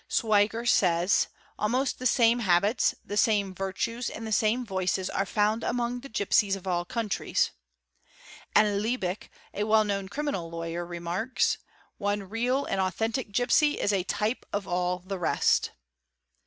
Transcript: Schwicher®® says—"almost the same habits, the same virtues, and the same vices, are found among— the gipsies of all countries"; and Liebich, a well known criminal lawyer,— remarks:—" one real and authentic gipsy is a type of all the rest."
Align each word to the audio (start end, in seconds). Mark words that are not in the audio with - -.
Schwicher®® 0.09 0.67
says—"almost 0.67 1.99
the 1.99 2.07
same 2.07 2.39
habits, 2.39 2.95
the 3.05 3.15
same 3.17 3.53
virtues, 3.53 4.09
and 4.09 4.25
the 4.25 4.31
same 4.31 4.65
vices, 4.65 5.11
are 5.11 5.27
found 5.27 5.63
among— 5.63 5.99
the 5.99 6.09
gipsies 6.09 6.55
of 6.55 6.65
all 6.65 6.85
countries"; 6.85 7.51
and 8.55 8.81
Liebich, 8.81 9.29
a 9.53 9.63
well 9.63 9.83
known 9.83 10.09
criminal 10.09 10.49
lawyer,— 10.49 10.83
remarks:—" 10.87 11.59
one 11.99 12.23
real 12.27 12.65
and 12.65 12.81
authentic 12.81 13.31
gipsy 13.31 13.79
is 13.79 13.93
a 13.93 14.01
type 14.01 14.43
of 14.51 14.67
all 14.67 14.97
the 15.05 15.19
rest." 15.19 15.69